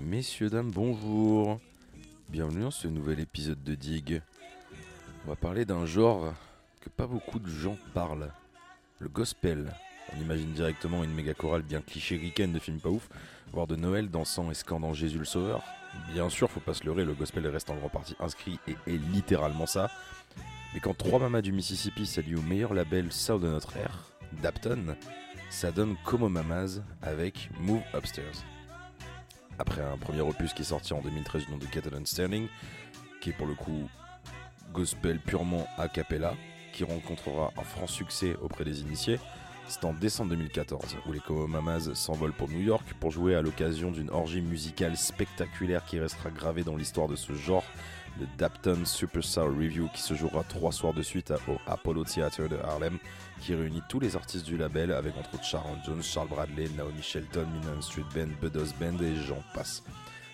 Messieurs, 0.00 0.48
dames, 0.48 0.70
bonjour. 0.70 1.58
Bienvenue 2.28 2.62
dans 2.62 2.70
ce 2.70 2.86
nouvel 2.86 3.18
épisode 3.18 3.62
de 3.64 3.74
Dig. 3.74 4.22
On 5.24 5.30
va 5.30 5.34
parler 5.34 5.64
d'un 5.64 5.86
genre 5.86 6.32
que 6.80 6.88
pas 6.88 7.08
beaucoup 7.08 7.40
de 7.40 7.50
gens 7.50 7.76
parlent. 7.94 8.30
Le 9.00 9.08
gospel. 9.08 9.74
On 10.14 10.20
imagine 10.22 10.52
directement 10.52 11.02
une 11.02 11.12
méga 11.12 11.34
chorale 11.34 11.62
bien 11.62 11.80
cliché 11.80 12.16
week-end 12.16 12.46
de 12.46 12.60
film 12.60 12.78
pas 12.78 12.90
ouf, 12.90 13.08
voire 13.52 13.66
de 13.66 13.74
Noël 13.74 14.08
dansant 14.08 14.52
et 14.52 14.54
scandant 14.54 14.94
Jésus 14.94 15.18
le 15.18 15.24
Sauveur. 15.24 15.64
Bien 16.12 16.28
sûr, 16.28 16.48
faut 16.48 16.60
pas 16.60 16.74
se 16.74 16.84
leurrer, 16.84 17.04
le 17.04 17.14
gospel 17.14 17.46
reste 17.48 17.68
en 17.68 17.76
grande 17.76 17.90
partie 17.90 18.14
inscrit 18.20 18.60
et 18.68 18.76
est 18.86 18.98
littéralement 19.12 19.66
ça. 19.66 19.90
Mais 20.74 20.80
quand 20.80 20.96
trois 20.96 21.18
mamas 21.18 21.42
du 21.42 21.50
Mississippi 21.50 22.06
s'allient 22.06 22.36
au 22.36 22.42
meilleur 22.42 22.72
label 22.72 23.10
South 23.10 23.42
de 23.42 23.48
notre 23.48 23.76
ère, 23.76 24.12
Dapton, 24.42 24.96
ça 25.50 25.72
donne 25.72 25.96
Como 26.04 26.28
Mamas 26.28 26.80
avec 27.02 27.50
Move 27.60 27.82
Upstairs. 27.94 28.44
Après 29.58 29.82
un 29.82 29.96
premier 29.96 30.20
opus 30.20 30.52
qui 30.52 30.62
est 30.62 30.66
sorti 30.66 30.92
en 30.92 31.00
2013 31.00 31.46
du 31.46 31.50
nom 31.50 31.58
de 31.58 31.66
Catalan 31.66 32.04
Sterling, 32.04 32.48
qui 33.20 33.30
est 33.30 33.32
pour 33.32 33.46
le 33.46 33.54
coup 33.54 33.88
gospel 34.72 35.18
purement 35.18 35.66
a 35.76 35.88
cappella, 35.88 36.34
qui 36.72 36.84
rencontrera 36.84 37.52
un 37.56 37.64
franc 37.64 37.86
succès 37.86 38.36
auprès 38.40 38.64
des 38.64 38.82
initiés, 38.82 39.18
c'est 39.68 39.84
en 39.84 39.92
décembre 39.92 40.30
2014 40.30 40.96
où 41.06 41.12
les 41.12 41.20
Mamas 41.48 41.90
s'envolent 41.94 42.32
pour 42.32 42.48
New 42.48 42.60
York 42.60 42.94
pour 43.00 43.10
jouer 43.10 43.34
à 43.34 43.42
l'occasion 43.42 43.90
d'une 43.90 44.10
orgie 44.10 44.40
musicale 44.40 44.96
spectaculaire 44.96 45.84
qui 45.84 46.00
restera 46.00 46.30
gravée 46.30 46.64
dans 46.64 46.76
l'histoire 46.76 47.08
de 47.08 47.16
ce 47.16 47.34
genre, 47.34 47.64
le 48.18 48.26
Dapton 48.38 48.84
Super 48.84 49.22
Soul 49.22 49.50
Review 49.50 49.88
qui 49.94 50.00
se 50.00 50.14
jouera 50.14 50.42
trois 50.44 50.72
soirs 50.72 50.94
de 50.94 51.02
suite 51.02 51.32
au 51.48 51.56
Apollo 51.66 52.04
Theater 52.04 52.48
de 52.48 52.56
Harlem, 52.56 52.98
qui 53.40 53.54
réunit 53.54 53.82
tous 53.88 54.00
les 54.00 54.16
artistes 54.16 54.46
du 54.46 54.56
label 54.56 54.92
avec 54.92 55.16
entre 55.16 55.34
autres 55.34 55.44
Sharon 55.44 55.76
Jones, 55.84 56.02
Charles 56.02 56.28
Bradley, 56.28 56.68
Naomi 56.76 57.02
Shelton, 57.02 57.46
Minan 57.52 57.80
Street 57.80 58.04
Band, 58.14 58.28
Budos 58.40 58.72
Band 58.80 58.98
et 59.02 59.14
j'en 59.16 59.42
passe. 59.54 59.82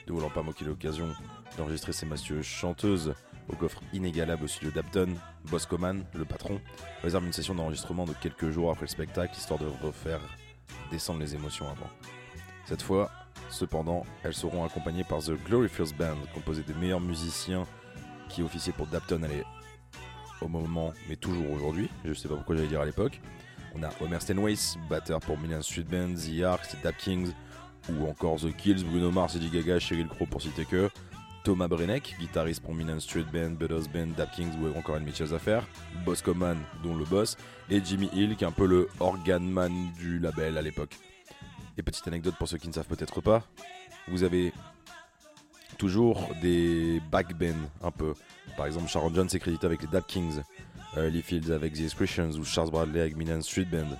Ne 0.06 0.12
voulant 0.12 0.30
pas 0.30 0.42
moquer 0.42 0.64
l'occasion 0.64 1.08
d'enregistrer 1.56 1.92
ces 1.92 2.06
massieuses 2.06 2.44
chanteuses 2.44 3.14
au 3.48 3.56
coffre 3.56 3.80
inégalable 3.92 4.44
au 4.44 4.48
studio 4.48 4.70
Dapton, 4.70 5.14
Boscoman, 5.50 6.04
le 6.14 6.24
patron, 6.24 6.60
réserve 7.02 7.26
une 7.26 7.32
session 7.32 7.54
d'enregistrement 7.54 8.04
de 8.04 8.12
quelques 8.12 8.50
jours 8.50 8.70
après 8.70 8.84
le 8.84 8.90
spectacle 8.90 9.36
histoire 9.36 9.58
de 9.58 9.66
refaire 9.82 10.20
descendre 10.90 11.20
les 11.20 11.34
émotions 11.34 11.66
avant. 11.66 11.90
Cette 12.66 12.82
fois, 12.82 13.10
cependant, 13.50 14.04
elles 14.22 14.34
seront 14.34 14.64
accompagnées 14.64 15.04
par 15.04 15.20
The 15.20 15.32
Glory 15.46 15.68
First 15.68 15.96
Band, 15.96 16.16
composé 16.32 16.62
des 16.62 16.74
meilleurs 16.74 17.00
musiciens 17.00 17.66
qui 18.28 18.42
officiaient 18.42 18.72
pour 18.72 18.86
Dapton 18.86 19.20
au 20.40 20.48
moment, 20.48 20.92
mais 21.08 21.16
toujours 21.16 21.50
aujourd'hui. 21.52 21.88
Je 22.04 22.12
sais 22.12 22.28
pas 22.28 22.34
pourquoi 22.34 22.56
j'allais 22.56 22.68
dire 22.68 22.80
à 22.80 22.86
l'époque. 22.86 23.20
On 23.74 23.82
a 23.82 23.90
Homer 24.00 24.20
Stenways, 24.20 24.78
batteur 24.88 25.20
pour 25.20 25.38
Million 25.38 25.60
Street 25.62 25.84
Band, 25.84 26.14
The 26.14 26.42
Arcs, 26.44 26.76
Dap 26.82 26.96
Kings, 26.96 27.32
ou 27.90 28.06
encore 28.06 28.36
The 28.36 28.54
Kills, 28.54 28.84
Bruno 28.84 29.10
Mars, 29.10 29.34
Eddie 29.36 29.50
Gaga, 29.50 29.78
Cheryl 29.78 30.08
Crow 30.08 30.26
pour 30.26 30.40
citer 30.40 30.64
que. 30.64 30.88
Thomas 31.44 31.68
Brenneck, 31.68 32.16
guitariste 32.18 32.62
pour 32.62 32.74
Million 32.74 32.98
Street 32.98 33.26
Band, 33.30 33.50
Butters 33.50 33.86
Band, 33.92 34.06
Dap 34.16 34.32
Kings 34.32 34.52
ou 34.62 34.78
encore 34.78 34.96
une 34.96 35.14
choses 35.14 35.34
à 35.34 35.38
faire. 35.38 35.66
Boss 36.06 36.22
Coman, 36.22 36.56
dont 36.82 36.96
le 36.96 37.04
boss. 37.04 37.36
Et 37.68 37.84
Jimmy 37.84 38.08
Hill, 38.14 38.34
qui 38.34 38.44
est 38.44 38.46
un 38.46 38.50
peu 38.50 38.66
le 38.66 38.88
organ 38.98 39.46
man 39.46 39.92
du 39.98 40.18
label 40.18 40.56
à 40.56 40.62
l'époque. 40.62 40.96
Et 41.76 41.82
petite 41.82 42.08
anecdote 42.08 42.34
pour 42.38 42.48
ceux 42.48 42.56
qui 42.56 42.68
ne 42.68 42.72
savent 42.72 42.86
peut-être 42.86 43.20
pas, 43.20 43.44
vous 44.08 44.22
avez 44.22 44.54
toujours 45.76 46.30
des 46.40 47.02
backbands 47.12 47.68
un 47.82 47.90
peu. 47.90 48.14
Par 48.56 48.64
exemple, 48.64 48.88
Sharon 48.88 49.12
Jones 49.12 49.28
est 49.30 49.38
crédité 49.38 49.66
avec 49.66 49.82
les 49.82 49.88
Dap 49.88 50.06
Kings, 50.06 50.40
euh, 50.96 51.10
Lee 51.10 51.20
Fields 51.20 51.52
avec 51.52 51.74
The 51.74 51.80
Expressions 51.80 52.30
ou 52.30 52.44
Charles 52.44 52.70
Bradley 52.70 53.00
avec 53.00 53.16
Million 53.16 53.42
Street 53.42 53.66
Band. 53.70 53.98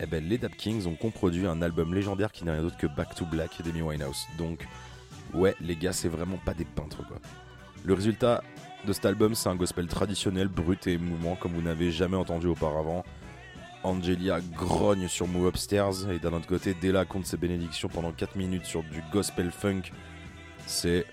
Eh 0.00 0.06
ben, 0.06 0.28
les 0.28 0.38
Dap 0.38 0.56
Kings 0.56 0.88
ont 0.88 0.96
comproduit 0.96 1.46
un 1.46 1.62
album 1.62 1.94
légendaire 1.94 2.32
qui 2.32 2.44
n'est 2.44 2.50
rien 2.50 2.62
d'autre 2.62 2.78
que 2.78 2.88
Back 2.88 3.14
to 3.14 3.24
Black 3.26 3.62
d'Amy 3.62 3.80
Winehouse. 3.80 4.26
Donc, 4.38 4.66
ouais, 5.34 5.54
les 5.60 5.76
gars, 5.76 5.92
c'est 5.92 6.08
vraiment 6.08 6.38
pas 6.38 6.54
des 6.54 6.64
peintres 6.64 7.06
quoi. 7.06 7.18
Le 7.84 7.94
résultat 7.94 8.42
de 8.86 8.92
cet 8.92 9.06
album, 9.06 9.34
c'est 9.34 9.48
un 9.48 9.56
gospel 9.56 9.86
traditionnel, 9.86 10.48
brut 10.48 10.86
et 10.86 10.92
émouvant 10.92 11.36
comme 11.36 11.52
vous 11.52 11.62
n'avez 11.62 11.90
jamais 11.90 12.16
entendu 12.16 12.46
auparavant. 12.46 13.04
Angelia 13.82 14.40
grogne 14.40 15.08
sur 15.08 15.28
Move 15.28 15.48
Upstairs 15.48 16.10
et 16.10 16.18
d'un 16.18 16.32
autre 16.32 16.46
côté, 16.46 16.72
Della 16.72 17.04
compte 17.04 17.26
ses 17.26 17.36
bénédictions 17.36 17.88
pendant 17.88 18.12
4 18.12 18.36
minutes 18.36 18.64
sur 18.64 18.82
du 18.82 19.02
gospel 19.12 19.50
funk. 19.50 19.82
C'est 20.66 21.04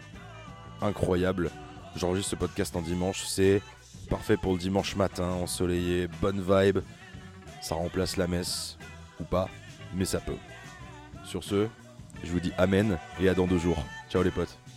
incroyable. 0.81 1.51
J'enregistre 1.97 2.31
ce 2.31 2.35
podcast 2.37 2.75
en 2.77 2.81
dimanche, 2.81 3.23
c'est 3.25 3.61
parfait 4.09 4.37
pour 4.37 4.53
le 4.53 4.59
dimanche 4.59 4.95
matin, 4.95 5.29
ensoleillé, 5.31 6.07
bonne 6.21 6.41
vibe. 6.41 6.79
Ça 7.61 7.75
remplace 7.75 8.15
la 8.15 8.27
messe, 8.27 8.77
ou 9.19 9.25
pas, 9.25 9.49
mais 9.93 10.05
ça 10.05 10.19
peut. 10.19 10.37
Sur 11.25 11.43
ce, 11.43 11.67
je 12.23 12.31
vous 12.31 12.39
dis 12.39 12.53
Amen 12.57 12.97
et 13.19 13.27
à 13.27 13.33
dans 13.33 13.47
deux 13.47 13.59
jours. 13.59 13.83
Ciao 14.11 14.23
les 14.23 14.31
potes. 14.31 14.70